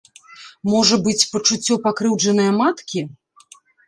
[0.71, 3.05] Можа быць, пачуццё пакрыўджанае маткі?